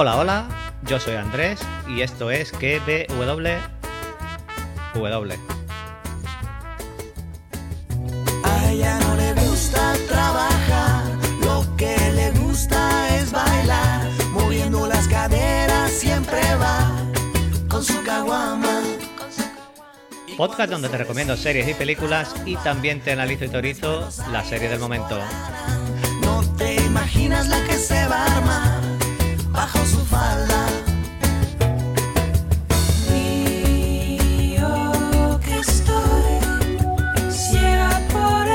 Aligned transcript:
Hola, 0.00 0.16
hola, 0.16 0.48
yo 0.84 0.98
soy 0.98 1.16
Andrés 1.16 1.60
y 1.86 2.00
esto 2.00 2.30
es 2.30 2.52
KBW. 2.52 3.48
W. 4.94 5.38
A 8.44 8.70
ella 8.70 8.98
no 9.00 9.14
le 9.16 9.34
gusta 9.34 9.92
trabajar, 10.08 11.04
lo 11.42 11.76
que 11.76 11.94
le 12.14 12.30
gusta 12.30 13.14
es 13.14 13.30
bailar, 13.30 14.08
moviendo 14.32 14.86
las 14.86 15.06
caderas 15.06 15.90
siempre 15.90 16.40
va 16.54 16.90
con 17.68 17.84
su 17.84 18.02
caguama. 18.02 18.80
Podcast 20.34 20.70
donde 20.70 20.88
te 20.88 20.96
recomiendo 20.96 21.36
series 21.36 21.68
y 21.68 21.74
películas 21.74 22.34
y 22.46 22.56
también 22.56 23.02
te 23.02 23.12
analizo 23.12 23.44
y 23.44 23.48
teorizo 23.50 24.08
la 24.32 24.42
serie 24.46 24.70
del 24.70 24.78
momento. 24.78 25.18
No 26.22 26.42
te 26.56 26.76
imaginas 26.76 27.48
la 27.48 27.62
que 27.66 27.74
se 27.74 28.06
va 28.06 28.24
a 28.24 28.36
armar 28.38 28.69
bajo 29.60 29.84
su 29.84 29.98
falda. 30.06 30.66
Que 35.44 35.58
estoy 35.58 37.30
ciega 37.30 38.00
por 38.14 38.46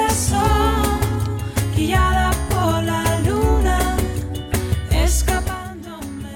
por 2.50 2.84
la 2.84 3.20
luna. 3.20 3.98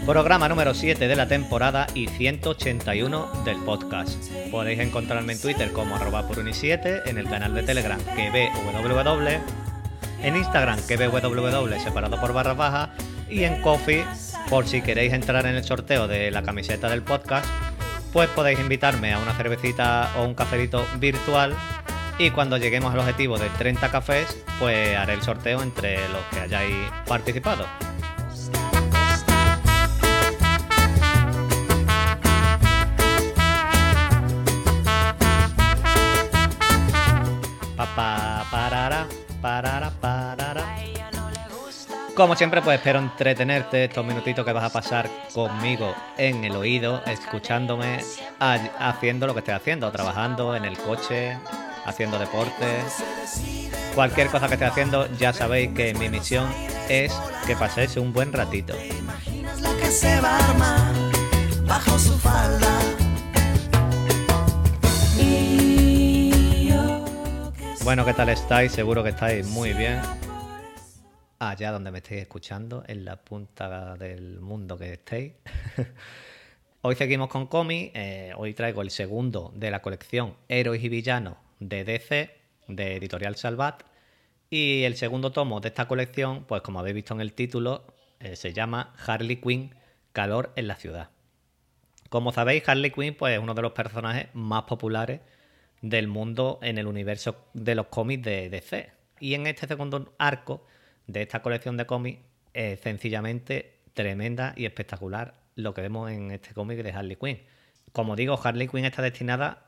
Programa 0.05 0.49
número 0.49 0.73
7 0.75 1.07
de 1.07 1.15
la 1.15 1.27
temporada 1.27 1.87
y 1.95 2.07
181 2.07 3.43
del 3.45 3.57
podcast. 3.57 4.23
Podéis 4.51 4.79
encontrarme 4.81 5.33
en 5.33 5.41
Twitter 5.41 5.71
como 5.71 5.95
arroba 5.95 6.27
puruni7, 6.29 7.07
en 7.07 7.17
el 7.17 7.27
canal 7.27 7.55
de 7.55 7.63
Telegram 7.63 7.99
KBWW, 7.99 9.29
en 10.21 10.35
Instagram 10.35 10.79
KBWW 10.81 11.79
separado 11.83 12.21
por 12.21 12.33
barra 12.33 12.53
baja 12.53 12.93
y 13.29 13.43
en 13.43 13.61
Coffee 13.61 14.03
por 14.49 14.67
si 14.67 14.81
queréis 14.81 15.13
entrar 15.13 15.45
en 15.45 15.55
el 15.55 15.63
sorteo 15.63 16.07
de 16.07 16.31
la 16.31 16.41
camiseta 16.41 16.89
del 16.89 17.03
podcast, 17.03 17.45
pues 18.11 18.27
podéis 18.29 18.59
invitarme 18.59 19.13
a 19.13 19.19
una 19.19 19.33
cervecita 19.33 20.11
o 20.17 20.23
un 20.23 20.33
cafelito 20.33 20.85
virtual 20.99 21.55
y 22.17 22.31
cuando 22.31 22.57
lleguemos 22.57 22.93
al 22.93 22.99
objetivo 22.99 23.37
de 23.37 23.49
30 23.49 23.91
cafés, 23.91 24.43
pues 24.59 24.97
haré 24.97 25.13
el 25.13 25.21
sorteo 25.21 25.61
entre 25.61 25.97
los 26.09 26.21
que 26.31 26.39
hayáis 26.39 26.91
participado. 27.07 27.65
Como 42.19 42.35
siempre, 42.35 42.61
pues 42.61 42.77
espero 42.79 42.99
entretenerte 42.99 43.85
estos 43.85 44.05
minutitos 44.05 44.43
que 44.45 44.51
vas 44.51 44.65
a 44.65 44.69
pasar 44.69 45.09
conmigo 45.33 45.95
en 46.17 46.43
el 46.43 46.53
oído, 46.53 47.01
escuchándome, 47.05 48.01
ha- 48.41 48.55
haciendo 48.89 49.25
lo 49.25 49.33
que 49.33 49.39
estés 49.39 49.55
haciendo, 49.55 49.89
trabajando 49.89 50.53
en 50.53 50.65
el 50.65 50.77
coche, 50.77 51.37
haciendo 51.85 52.19
deporte, 52.19 52.65
cualquier 53.95 54.27
cosa 54.27 54.49
que 54.49 54.55
estés 54.55 54.69
haciendo, 54.69 55.07
ya 55.17 55.31
sabéis 55.31 55.69
que 55.73 55.93
mi 55.93 56.09
misión 56.09 56.45
es 56.89 57.13
que 57.47 57.55
paséis 57.55 57.95
un 57.95 58.11
buen 58.11 58.33
ratito. 58.33 58.73
Bueno, 67.85 68.03
¿qué 68.03 68.13
tal 68.13 68.27
estáis? 68.27 68.73
Seguro 68.73 69.03
que 69.05 69.11
estáis 69.11 69.47
muy 69.47 69.71
bien. 69.71 70.01
Allá 71.41 71.71
donde 71.71 71.89
me 71.89 71.99
estéis 71.99 72.23
escuchando, 72.23 72.83
en 72.85 73.05
la 73.05 73.15
punta 73.15 73.95
del 73.95 74.41
mundo 74.41 74.77
que 74.77 74.91
estéis. 74.91 75.31
hoy 76.81 76.95
seguimos 76.95 77.29
con 77.29 77.47
cómic. 77.47 77.91
eh, 77.95 78.33
hoy 78.35 78.53
traigo 78.53 78.81
el 78.81 78.91
segundo 78.91 79.53
de 79.55 79.71
la 79.71 79.81
colección 79.81 80.35
Héroes 80.49 80.83
y 80.83 80.89
Villanos 80.89 81.37
de 81.61 81.85
DC, 81.85 82.35
de 82.67 82.97
Editorial 82.97 83.37
Salvat. 83.37 83.83
Y 84.49 84.83
el 84.83 84.97
segundo 84.97 85.31
tomo 85.31 85.61
de 85.61 85.69
esta 85.69 85.87
colección, 85.87 86.43
pues 86.43 86.61
como 86.61 86.81
habéis 86.81 86.95
visto 86.95 87.13
en 87.13 87.21
el 87.21 87.31
título, 87.31 87.85
eh, 88.19 88.35
se 88.35 88.51
llama 88.51 88.93
Harley 89.07 89.37
Quinn, 89.37 89.73
Calor 90.11 90.51
en 90.57 90.67
la 90.67 90.75
Ciudad. 90.75 91.09
Como 92.09 92.33
sabéis, 92.33 92.67
Harley 92.67 92.91
Quinn 92.91 93.15
pues, 93.15 93.37
es 93.37 93.39
uno 93.39 93.53
de 93.53 93.61
los 93.61 93.71
personajes 93.71 94.27
más 94.33 94.63
populares 94.63 95.21
del 95.81 96.09
mundo 96.09 96.59
en 96.61 96.77
el 96.77 96.85
universo 96.85 97.45
de 97.53 97.75
los 97.75 97.87
cómics 97.87 98.23
de 98.23 98.49
DC. 98.49 98.91
Y 99.21 99.35
en 99.35 99.47
este 99.47 99.67
segundo 99.67 100.13
arco 100.17 100.65
de 101.09 101.23
esta 101.23 101.41
colección 101.41 101.75
de 101.75 101.85
cómics 101.87 102.19
es 102.53 102.79
sencillamente 102.81 103.79
tremenda 103.93 104.53
y 104.55 104.65
espectacular 104.65 105.33
lo 105.55 105.73
que 105.73 105.81
vemos 105.81 106.11
en 106.11 106.31
este 106.31 106.53
cómic 106.53 106.81
de 106.83 106.91
Harley 106.91 107.15
Quinn. 107.15 107.41
Como 107.91 108.15
digo, 108.15 108.39
Harley 108.41 108.67
Quinn 108.67 108.85
está 108.85 109.01
destinada 109.01 109.65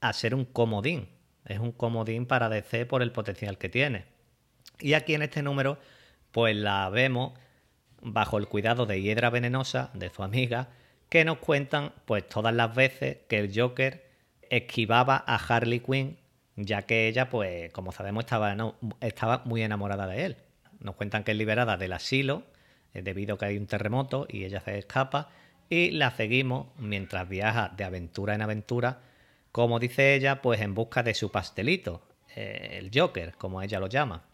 a 0.00 0.12
ser 0.12 0.34
un 0.34 0.44
comodín. 0.44 1.08
Es 1.44 1.58
un 1.58 1.72
comodín 1.72 2.26
para 2.26 2.48
DC 2.48 2.86
por 2.86 3.02
el 3.02 3.10
potencial 3.10 3.58
que 3.58 3.68
tiene. 3.68 4.04
Y 4.78 4.94
aquí 4.94 5.14
en 5.14 5.22
este 5.22 5.42
número, 5.42 5.78
pues 6.30 6.54
la 6.54 6.88
vemos 6.90 7.32
bajo 8.00 8.38
el 8.38 8.46
cuidado 8.46 8.86
de 8.86 9.02
Hiedra 9.02 9.30
Venenosa, 9.30 9.90
de 9.94 10.10
su 10.10 10.22
amiga, 10.22 10.68
que 11.08 11.24
nos 11.24 11.38
cuentan 11.38 11.92
pues 12.04 12.28
todas 12.28 12.54
las 12.54 12.72
veces 12.74 13.18
que 13.28 13.38
el 13.40 13.50
Joker 13.52 14.08
esquivaba 14.50 15.24
a 15.26 15.34
Harley 15.36 15.80
Quinn, 15.80 16.18
ya 16.54 16.82
que 16.82 17.08
ella, 17.08 17.28
pues, 17.30 17.72
como 17.72 17.90
sabemos, 17.92 18.24
estaba, 18.24 18.54
no- 18.54 18.76
estaba 19.00 19.42
muy 19.44 19.62
enamorada 19.62 20.06
de 20.06 20.24
él. 20.24 20.36
Nos 20.80 20.94
cuentan 20.96 21.24
que 21.24 21.32
es 21.32 21.36
liberada 21.36 21.76
del 21.76 21.92
asilo, 21.92 22.44
eh, 22.94 23.02
debido 23.02 23.34
a 23.34 23.38
que 23.38 23.44
hay 23.46 23.58
un 23.58 23.66
terremoto 23.66 24.26
y 24.28 24.44
ella 24.44 24.60
se 24.60 24.78
escapa, 24.78 25.30
y 25.70 25.90
la 25.90 26.10
seguimos 26.10 26.68
mientras 26.78 27.28
viaja 27.28 27.72
de 27.76 27.84
aventura 27.84 28.34
en 28.34 28.42
aventura, 28.42 29.00
como 29.52 29.78
dice 29.78 30.14
ella, 30.14 30.40
pues 30.40 30.60
en 30.60 30.74
busca 30.74 31.02
de 31.02 31.14
su 31.14 31.30
pastelito, 31.30 32.02
eh, 32.34 32.78
el 32.78 32.90
Joker, 32.94 33.34
como 33.34 33.62
ella 33.62 33.80
lo 33.80 33.88
llama. 33.88 34.24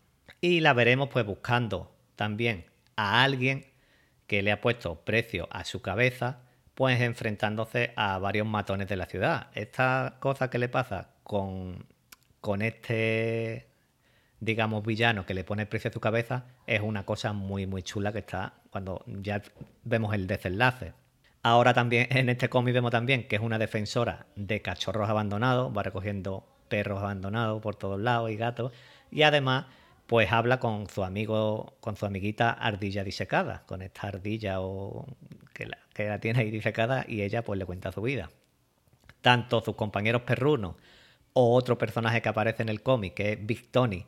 Y 0.40 0.60
la 0.60 0.72
veremos 0.72 1.08
pues 1.08 1.24
buscando 1.24 1.94
también 2.16 2.66
a 2.96 3.24
alguien 3.24 3.66
que 4.26 4.42
le 4.42 4.52
ha 4.52 4.60
puesto 4.60 5.04
precio 5.04 5.48
a 5.50 5.64
su 5.64 5.82
cabeza, 5.82 6.40
pues 6.74 7.00
enfrentándose 7.00 7.92
a 7.96 8.18
varios 8.18 8.46
matones 8.46 8.88
de 8.88 8.96
la 8.96 9.06
ciudad. 9.06 9.48
Esta 9.54 10.16
cosa 10.20 10.50
que 10.50 10.58
le 10.58 10.68
pasa 10.68 11.10
con, 11.22 11.86
con 12.40 12.62
este, 12.62 13.68
digamos, 14.44 14.84
villano 14.84 15.26
que 15.26 15.34
le 15.34 15.44
pone 15.44 15.66
precio 15.66 15.90
a 15.90 15.92
su 15.92 16.00
cabeza 16.00 16.44
es 16.66 16.80
una 16.80 17.04
cosa 17.04 17.32
muy, 17.32 17.66
muy 17.66 17.82
chula 17.82 18.12
que 18.12 18.18
está 18.18 18.54
cuando 18.70 19.02
ya 19.06 19.42
vemos 19.84 20.14
el 20.14 20.26
desenlace. 20.26 20.92
Ahora 21.42 21.74
también 21.74 22.08
en 22.10 22.28
este 22.28 22.48
cómic 22.48 22.74
vemos 22.74 22.90
también 22.90 23.26
que 23.28 23.36
es 23.36 23.42
una 23.42 23.58
defensora 23.58 24.26
de 24.36 24.62
cachorros 24.62 25.08
abandonados, 25.08 25.76
va 25.76 25.82
recogiendo 25.82 26.46
perros 26.68 27.00
abandonados 27.02 27.60
por 27.62 27.76
todos 27.76 28.00
lados 28.00 28.30
y 28.30 28.36
gatos, 28.36 28.72
y 29.10 29.22
además 29.22 29.66
pues 30.06 30.30
habla 30.32 30.60
con 30.60 30.88
su 30.88 31.02
amigo, 31.04 31.76
con 31.80 31.96
su 31.96 32.04
amiguita 32.06 32.50
ardilla 32.50 33.04
disecada, 33.04 33.62
con 33.66 33.82
esta 33.82 34.08
ardilla 34.08 34.60
o 34.60 35.06
que 35.54 35.66
la, 35.66 35.78
que 35.94 36.08
la 36.08 36.18
tiene 36.18 36.40
ahí 36.40 36.50
disecada 36.50 37.04
y 37.08 37.22
ella 37.22 37.42
pues 37.42 37.58
le 37.58 37.64
cuenta 37.64 37.92
su 37.92 38.02
vida. 38.02 38.30
Tanto 39.22 39.62
sus 39.62 39.76
compañeros 39.76 40.22
perrunos 40.22 40.76
o 41.32 41.54
otro 41.54 41.78
personaje 41.78 42.20
que 42.20 42.28
aparece 42.28 42.62
en 42.62 42.68
el 42.68 42.82
cómic, 42.82 43.14
que 43.14 43.32
es 43.32 43.46
Big 43.46 43.70
Tony, 43.70 44.06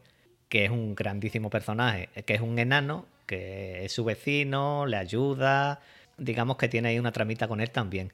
que 0.49 0.65
es 0.65 0.71
un 0.71 0.95
grandísimo 0.95 1.51
personaje, 1.51 2.09
que 2.25 2.35
es 2.35 2.41
un 2.41 2.59
enano, 2.59 3.07
que 3.27 3.85
es 3.85 3.93
su 3.93 4.05
vecino, 4.05 4.87
le 4.87 4.97
ayuda, 4.97 5.81
digamos 6.19 6.57
que 6.57 6.69
tiene 6.69 6.89
ahí 6.89 6.99
una 6.99 7.13
tramita 7.13 7.49
con 7.49 7.61
él 7.61 7.71
también. 7.71 8.13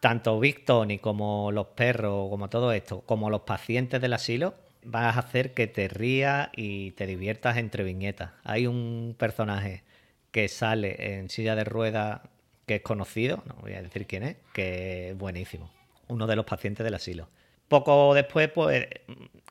Tanto 0.00 0.38
Big 0.38 0.64
Tony 0.64 0.98
como 0.98 1.50
los 1.52 1.68
perros, 1.68 2.30
como 2.30 2.48
todo 2.48 2.72
esto, 2.72 3.02
como 3.02 3.30
los 3.30 3.42
pacientes 3.42 4.00
del 4.00 4.12
asilo, 4.12 4.54
vas 4.84 5.16
a 5.16 5.20
hacer 5.20 5.54
que 5.54 5.66
te 5.66 5.88
rías 5.88 6.48
y 6.54 6.92
te 6.92 7.06
diviertas 7.06 7.56
entre 7.56 7.84
viñetas. 7.84 8.30
Hay 8.44 8.66
un 8.66 9.14
personaje 9.18 9.82
que 10.30 10.48
sale 10.48 11.16
en 11.18 11.30
silla 11.30 11.54
de 11.56 11.64
ruedas 11.64 12.20
que 12.66 12.76
es 12.76 12.82
conocido, 12.82 13.42
no 13.46 13.54
voy 13.54 13.74
a 13.74 13.82
decir 13.82 14.06
quién 14.06 14.22
es, 14.22 14.36
que 14.52 15.10
es 15.10 15.18
buenísimo. 15.18 15.70
Uno 16.06 16.26
de 16.26 16.36
los 16.36 16.44
pacientes 16.44 16.84
del 16.84 16.94
asilo. 16.94 17.28
Poco 17.68 18.14
después, 18.14 18.48
pues 18.48 18.86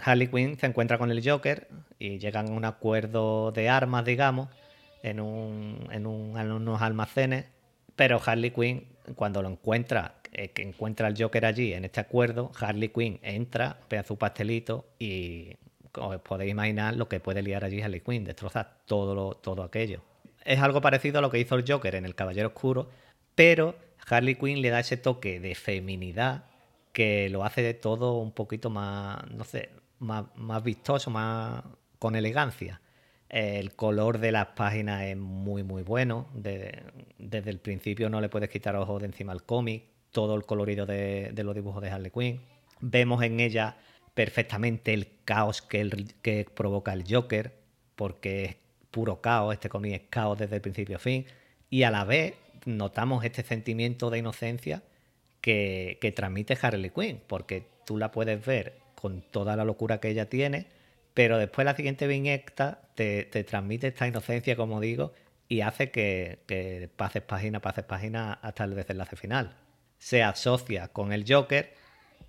Harley 0.03 0.27
Quinn 0.27 0.57
se 0.57 0.65
encuentra 0.65 0.97
con 0.97 1.11
el 1.11 1.27
Joker 1.27 1.67
y 1.99 2.17
llegan 2.17 2.47
a 2.49 2.51
un 2.51 2.65
acuerdo 2.65 3.51
de 3.51 3.69
armas, 3.69 4.05
digamos, 4.05 4.49
en, 5.03 5.19
un, 5.19 5.87
en, 5.91 6.07
un- 6.07 6.37
en 6.39 6.51
unos 6.51 6.81
almacenes. 6.81 7.45
Pero 7.95 8.19
Harley 8.23 8.51
Quinn, 8.51 8.87
cuando 9.15 9.41
lo 9.41 9.49
encuentra, 9.49 10.15
eh, 10.33 10.49
que 10.49 10.61
encuentra 10.63 11.07
al 11.07 11.15
Joker 11.17 11.45
allí 11.45 11.73
en 11.73 11.85
este 11.85 11.99
acuerdo, 11.99 12.51
Harley 12.59 12.89
Quinn 12.89 13.19
entra, 13.23 13.77
pega 13.87 14.03
su 14.03 14.17
pastelito 14.17 14.85
y 14.99 15.55
os 15.93 16.17
podéis 16.21 16.51
imaginar 16.51 16.95
lo 16.95 17.07
que 17.07 17.19
puede 17.19 17.41
liar 17.41 17.63
allí 17.63 17.81
Harley 17.81 18.01
Quinn, 18.01 18.23
destrozar 18.23 18.77
todo, 18.85 19.13
lo- 19.15 19.33
todo 19.35 19.63
aquello. 19.63 20.01
Es 20.45 20.59
algo 20.59 20.81
parecido 20.81 21.19
a 21.19 21.21
lo 21.21 21.29
que 21.29 21.39
hizo 21.39 21.55
el 21.55 21.65
Joker 21.67 21.95
en 21.95 22.05
El 22.05 22.15
Caballero 22.15 22.49
Oscuro, 22.49 22.89
pero 23.35 23.75
Harley 24.09 24.35
Quinn 24.35 24.61
le 24.61 24.69
da 24.69 24.79
ese 24.79 24.97
toque 24.97 25.39
de 25.39 25.53
feminidad 25.55 26.45
que 26.97 27.29
lo 27.29 27.43
hace 27.45 27.61
de 27.61 27.75
todo 27.75 28.17
un 28.17 28.31
poquito 28.31 28.71
más, 28.71 29.19
no 29.29 29.43
sé, 29.43 29.69
más, 29.99 30.25
más 30.35 30.63
vistoso, 30.63 31.11
más 31.11 31.63
con 31.99 32.15
elegancia. 32.15 32.81
El 33.29 33.75
color 33.75 34.17
de 34.17 34.31
las 34.31 34.47
páginas 34.55 35.03
es 35.03 35.15
muy, 35.15 35.61
muy 35.61 35.83
bueno. 35.83 36.27
De- 36.33 36.81
desde 37.19 37.51
el 37.51 37.59
principio 37.59 38.09
no 38.09 38.19
le 38.19 38.29
puedes 38.29 38.49
quitar 38.49 38.75
ojos 38.75 38.99
de 38.99 39.05
encima 39.09 39.31
al 39.31 39.43
cómic. 39.43 39.83
Todo 40.11 40.33
el 40.33 40.45
colorido 40.45 40.87
de, 40.87 41.29
de 41.33 41.43
los 41.43 41.53
dibujos 41.53 41.83
de 41.83 41.91
Harley 41.91 42.09
Quinn. 42.09 42.41
Vemos 42.81 43.21
en 43.21 43.39
ella 43.41 43.77
perfectamente 44.15 44.91
el 44.91 45.07
caos 45.23 45.61
que, 45.61 45.81
el- 45.81 46.15
que 46.23 46.45
provoca 46.51 46.93
el 46.93 47.03
Joker, 47.07 47.53
porque 47.95 48.45
es 48.45 48.55
puro 48.89 49.21
caos. 49.21 49.53
Este 49.53 49.69
cómic 49.69 49.93
es 49.93 50.01
caos 50.09 50.39
desde 50.39 50.55
el 50.55 50.61
principio 50.63 50.95
a 50.95 50.99
fin. 50.99 51.27
Y 51.69 51.83
a 51.83 51.91
la 51.91 52.05
vez 52.05 52.33
notamos 52.65 53.23
este 53.23 53.43
sentimiento 53.43 54.09
de 54.09 54.17
inocencia 54.17 54.81
que, 55.99 56.13
transmite 56.13 56.57
Harley 56.61 56.89
Quinn, 56.89 57.21
porque 57.25 57.67
tú 57.85 57.97
la 57.97 58.11
puedes 58.11 58.45
ver 58.45 58.79
con 58.95 59.21
toda 59.21 59.55
la 59.55 59.63
locura 59.63 59.99
que 59.99 60.09
ella 60.09 60.29
tiene, 60.29 60.67
pero 61.13 61.37
después 61.37 61.63
la 61.63 61.75
siguiente 61.75 62.07
viñeta 62.07 62.81
te, 62.95 63.23
te 63.23 63.43
transmite 63.43 63.87
esta 63.87 64.07
inocencia, 64.07 64.55
como 64.55 64.81
digo, 64.81 65.13
y 65.47 65.61
hace 65.61 65.89
que, 65.89 66.39
que 66.47 66.89
pases 66.93 67.21
página, 67.21 67.61
pases 67.61 67.85
página 67.85 68.33
hasta 68.33 68.65
el 68.65 68.75
desenlace 68.75 69.15
final. 69.15 69.55
Se 69.97 70.21
asocia 70.21 70.89
con 70.89 71.13
el 71.13 71.23
Joker 71.27 71.73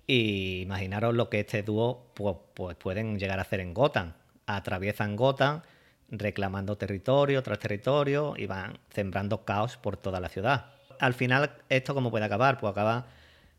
y 0.07 0.61
imaginaros 0.61 1.13
lo 1.13 1.29
que 1.29 1.41
este 1.41 1.61
dúo 1.61 2.11
pues, 2.15 2.37
pues 2.53 2.77
pueden 2.77 3.19
llegar 3.19 3.39
a 3.39 3.43
hacer 3.43 3.59
en 3.59 3.73
Gotham. 3.73 4.13
Atraviesan 4.45 5.17
Gotham 5.17 5.61
reclamando 6.09 6.77
territorio 6.77 7.43
tras 7.43 7.59
territorio 7.59 8.33
y 8.37 8.45
van 8.45 8.79
sembrando 8.89 9.43
caos 9.43 9.77
por 9.77 9.97
toda 9.97 10.19
la 10.19 10.29
ciudad. 10.29 10.78
Al 10.99 11.13
final, 11.13 11.51
¿esto 11.69 11.93
cómo 11.93 12.11
puede 12.11 12.25
acabar? 12.25 12.59
Pues 12.59 12.71
acaba 12.71 13.07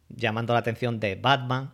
llamando 0.09 0.53
la 0.53 0.61
atención 0.61 1.01
de 1.01 1.15
Batman 1.15 1.73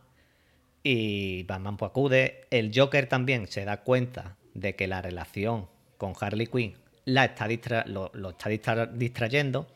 y 0.82 1.42
Batman 1.44 1.76
pues 1.76 1.90
acude. 1.90 2.46
El 2.50 2.72
Joker 2.74 3.08
también 3.08 3.46
se 3.48 3.64
da 3.64 3.82
cuenta 3.82 4.36
de 4.54 4.74
que 4.76 4.86
la 4.86 5.02
relación 5.02 5.68
con 5.98 6.14
Harley 6.18 6.46
Quinn 6.46 6.74
la 7.04 7.24
está 7.24 7.46
lo, 7.86 8.10
está 8.30 8.50
distra- 8.50 8.86
distrayendo 8.86 9.66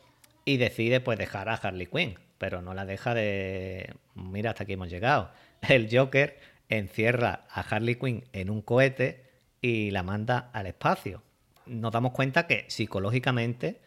y 0.44 0.56
decide 0.56 1.00
pues 1.00 1.18
dejar 1.18 1.48
a 1.48 1.54
Harley 1.54 1.86
Quinn, 1.86 2.18
pero 2.38 2.62
no 2.62 2.74
la 2.74 2.84
deja 2.86 3.14
de... 3.14 3.94
Mira, 4.14 4.50
hasta 4.50 4.64
aquí 4.64 4.72
hemos 4.74 4.90
llegado. 4.90 5.30
El 5.68 5.88
Joker 5.90 6.38
encierra 6.68 7.46
a 7.50 7.60
Harley 7.60 7.96
Quinn 7.96 8.24
en 8.32 8.50
un 8.50 8.62
cohete 8.62 9.24
y 9.60 9.90
la 9.90 10.02
manda 10.02 10.50
al 10.52 10.66
espacio. 10.66 11.22
Nos 11.66 11.92
damos 11.92 12.12
cuenta 12.12 12.46
que 12.46 12.64
psicológicamente 12.68 13.80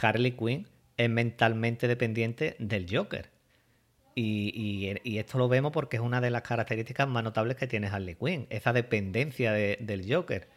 Harley 0.00 0.32
Quinn 0.32 0.66
es 1.04 1.08
mentalmente 1.08 1.88
dependiente 1.88 2.56
del 2.58 2.86
Joker. 2.90 3.30
Y, 4.14 4.92
esto 5.16 5.38
lo 5.38 5.48
vemos 5.48 5.72
porque 5.72 5.96
es 5.96 6.02
una 6.02 6.20
de 6.20 6.30
las 6.30 6.42
características 6.42 7.08
más 7.08 7.24
notables 7.24 7.56
que 7.56 7.66
tiene 7.66 7.86
Harley 7.86 8.16
Quinn, 8.16 8.46
esa 8.50 8.74
dependencia 8.74 9.52
de- 9.52 9.78
del 9.80 10.12
Joker. 10.12 10.48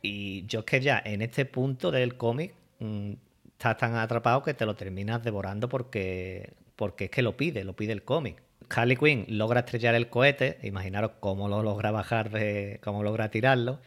Y 0.00 0.46
yo 0.46 0.60
es 0.60 0.64
que 0.64 0.80
ya 0.80 1.02
en 1.04 1.20
este 1.20 1.44
punto 1.44 1.90
del 1.90 2.16
cómic 2.16 2.54
mm, 2.78 3.12
estás 3.52 3.76
tan 3.76 3.94
atrapado 3.96 4.42
que 4.42 4.54
te 4.54 4.64
lo 4.64 4.74
terminas 4.74 5.22
devorando 5.22 5.68
porque, 5.68 6.54
porque 6.76 7.04
es 7.04 7.10
que 7.10 7.22
lo 7.22 7.36
pide, 7.36 7.64
lo 7.64 7.76
pide 7.76 7.92
el 7.92 8.04
cómic. 8.04 8.42
Harley 8.70 8.96
Quinn 8.96 9.26
logra 9.28 9.60
estrellar 9.60 9.94
el 9.94 10.08
cohete, 10.08 10.58
imaginaros 10.62 11.12
cómo 11.20 11.48
lo 11.48 11.62
logra 11.62 11.90
bajar, 11.90 12.30
de, 12.30 12.80
cómo 12.82 13.02
logra 13.02 13.30
tirarlo, 13.30 13.80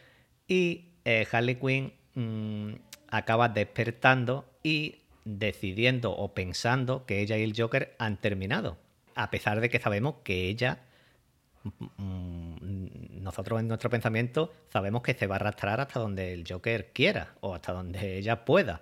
y 0.46 0.92
eh, 1.04 1.26
Harley 1.32 1.56
Quinn 1.56 1.92
mm, 2.14 2.74
acaba 3.10 3.48
despertando 3.48 4.44
y 4.62 4.96
decidiendo 5.28 6.12
o 6.16 6.32
pensando 6.32 7.04
que 7.04 7.20
ella 7.20 7.36
y 7.36 7.42
el 7.42 7.54
Joker 7.54 7.94
han 7.98 8.16
terminado, 8.16 8.78
a 9.14 9.30
pesar 9.30 9.60
de 9.60 9.68
que 9.68 9.78
sabemos 9.78 10.16
que 10.24 10.48
ella 10.48 10.80
mm, 11.98 13.22
nosotros 13.22 13.60
en 13.60 13.68
nuestro 13.68 13.90
pensamiento 13.90 14.54
sabemos 14.72 15.02
que 15.02 15.12
se 15.12 15.26
va 15.26 15.34
a 15.34 15.36
arrastrar 15.36 15.80
hasta 15.82 16.00
donde 16.00 16.32
el 16.32 16.44
Joker 16.48 16.92
quiera 16.94 17.34
o 17.40 17.54
hasta 17.54 17.72
donde 17.72 18.16
ella 18.18 18.46
pueda. 18.46 18.80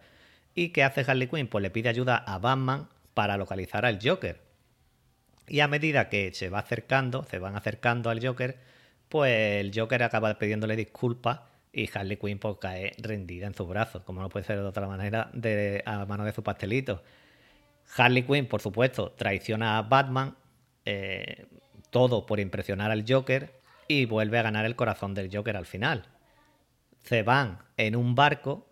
¿Y 0.54 0.68
qué 0.68 0.84
hace 0.84 1.04
Harley 1.06 1.26
Quinn? 1.26 1.48
Pues 1.48 1.62
le 1.62 1.70
pide 1.70 1.88
ayuda 1.88 2.16
a 2.16 2.38
Batman 2.38 2.88
para 3.12 3.36
localizar 3.36 3.84
al 3.84 3.98
Joker. 4.00 4.40
Y 5.48 5.60
a 5.60 5.68
medida 5.68 6.08
que 6.08 6.32
se 6.32 6.48
va 6.48 6.60
acercando, 6.60 7.24
se 7.24 7.38
van 7.38 7.56
acercando 7.56 8.08
al 8.08 8.24
Joker, 8.24 8.56
pues 9.08 9.60
el 9.60 9.72
Joker 9.74 10.04
acaba 10.04 10.38
pidiéndole 10.38 10.76
disculpas 10.76 11.40
y 11.76 11.90
Harley 11.92 12.16
Quinn 12.16 12.38
pues, 12.38 12.56
cae 12.58 12.92
rendida 12.96 13.46
en 13.46 13.54
sus 13.54 13.68
brazos, 13.68 14.02
como 14.02 14.22
no 14.22 14.30
puede 14.30 14.46
ser 14.46 14.56
de 14.56 14.64
otra 14.64 14.88
manera, 14.88 15.30
a 15.84 16.06
mano 16.06 16.24
de 16.24 16.32
su 16.32 16.42
pastelito. 16.42 17.02
Harley 17.98 18.22
Quinn, 18.22 18.46
por 18.46 18.62
supuesto, 18.62 19.12
traiciona 19.12 19.76
a 19.76 19.82
Batman, 19.82 20.34
eh, 20.86 21.46
todo 21.90 22.24
por 22.24 22.40
impresionar 22.40 22.90
al 22.90 23.04
Joker 23.06 23.60
y 23.88 24.06
vuelve 24.06 24.38
a 24.38 24.42
ganar 24.42 24.64
el 24.64 24.74
corazón 24.74 25.12
del 25.12 25.28
Joker 25.30 25.54
al 25.54 25.66
final. 25.66 26.06
Se 27.04 27.22
van 27.22 27.58
en 27.76 27.94
un 27.94 28.14
barco, 28.14 28.70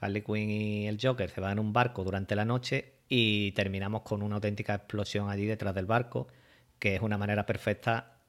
Harley 0.00 0.22
Quinn 0.22 0.50
y 0.50 0.88
el 0.88 0.98
Joker 1.00 1.28
se 1.28 1.42
van 1.42 1.52
en 1.52 1.58
un 1.58 1.74
barco 1.74 2.04
durante 2.04 2.34
la 2.36 2.46
noche 2.46 2.94
y 3.06 3.52
terminamos 3.52 4.00
con 4.00 4.22
una 4.22 4.36
auténtica 4.36 4.74
explosión 4.74 5.28
allí 5.28 5.44
detrás 5.44 5.74
del 5.74 5.84
barco, 5.84 6.26
que 6.78 6.94
es 6.94 7.02
una 7.02 7.18
manera 7.18 7.44
perfecta 7.44 8.19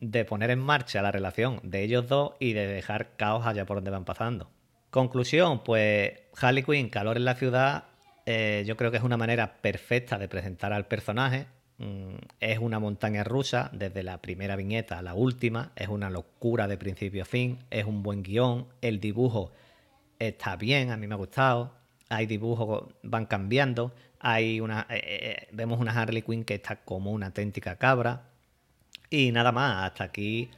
de 0.00 0.24
poner 0.24 0.50
en 0.50 0.60
marcha 0.60 1.02
la 1.02 1.12
relación 1.12 1.60
de 1.62 1.82
ellos 1.82 2.08
dos 2.08 2.32
y 2.38 2.52
de 2.52 2.66
dejar 2.66 3.16
caos 3.16 3.46
allá 3.46 3.64
por 3.66 3.78
donde 3.78 3.90
van 3.90 4.04
pasando. 4.04 4.50
Conclusión, 4.90 5.64
pues 5.64 6.12
Harley 6.40 6.62
Quinn, 6.62 6.88
calor 6.88 7.16
en 7.16 7.24
la 7.24 7.34
ciudad, 7.34 7.84
eh, 8.26 8.64
yo 8.66 8.76
creo 8.76 8.90
que 8.90 8.96
es 8.96 9.02
una 9.02 9.16
manera 9.16 9.60
perfecta 9.60 10.18
de 10.18 10.28
presentar 10.28 10.72
al 10.72 10.86
personaje. 10.86 11.46
Mm, 11.78 12.14
es 12.38 12.58
una 12.60 12.78
montaña 12.78 13.24
rusa 13.24 13.70
desde 13.72 14.02
la 14.02 14.22
primera 14.22 14.54
viñeta 14.54 14.98
a 14.98 15.02
la 15.02 15.14
última, 15.14 15.72
es 15.74 15.88
una 15.88 16.10
locura 16.10 16.68
de 16.68 16.78
principio 16.78 17.22
a 17.22 17.26
fin, 17.26 17.58
es 17.70 17.84
un 17.84 18.02
buen 18.02 18.22
guion, 18.22 18.68
el 18.80 19.00
dibujo 19.00 19.50
está 20.20 20.54
bien, 20.54 20.90
a 20.90 20.96
mí 20.96 21.08
me 21.08 21.14
ha 21.14 21.18
gustado, 21.18 21.74
hay 22.08 22.26
dibujos, 22.26 22.94
van 23.02 23.26
cambiando, 23.26 23.92
hay 24.20 24.60
una, 24.60 24.86
eh, 24.88 25.00
eh, 25.04 25.48
vemos 25.52 25.80
una 25.80 26.00
Harley 26.00 26.22
Quinn 26.22 26.44
que 26.44 26.54
está 26.54 26.76
como 26.76 27.10
una 27.10 27.26
auténtica 27.26 27.76
cabra, 27.76 28.30
y 29.10 29.32
nada 29.32 29.52
más, 29.52 29.84
hasta 29.84 30.04
aquí 30.04 30.50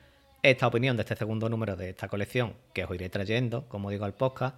esta 0.42 0.66
opinión 0.66 0.96
de 0.96 1.02
este 1.02 1.16
segundo 1.16 1.48
número 1.48 1.76
de 1.76 1.90
esta 1.90 2.08
colección 2.08 2.54
que 2.72 2.84
os 2.84 2.94
iré 2.94 3.08
trayendo, 3.08 3.68
como 3.68 3.90
digo, 3.90 4.04
al 4.04 4.14
podcast. 4.14 4.56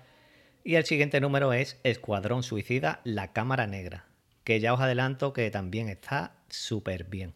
Y 0.64 0.74
el 0.74 0.84
siguiente 0.84 1.20
número 1.20 1.52
es 1.52 1.80
Escuadrón 1.82 2.42
Suicida, 2.42 3.00
la 3.04 3.32
Cámara 3.32 3.66
Negra, 3.66 4.04
que 4.44 4.60
ya 4.60 4.74
os 4.74 4.80
adelanto 4.80 5.32
que 5.32 5.50
también 5.50 5.88
está 5.88 6.34
súper 6.48 7.04
bien. 7.04 7.34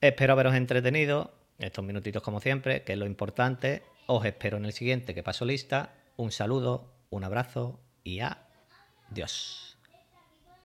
Espero 0.00 0.34
haberos 0.34 0.54
entretenido 0.54 1.34
estos 1.58 1.84
minutitos 1.84 2.22
como 2.22 2.40
siempre, 2.40 2.82
que 2.82 2.92
es 2.92 2.98
lo 2.98 3.06
importante. 3.06 3.82
Os 4.06 4.24
espero 4.24 4.56
en 4.56 4.64
el 4.64 4.72
siguiente 4.72 5.14
que 5.14 5.22
paso 5.22 5.44
lista. 5.44 5.94
Un 6.16 6.30
saludo, 6.30 6.94
un 7.10 7.24
abrazo 7.24 7.80
y 8.04 8.20
adiós. 8.20 9.67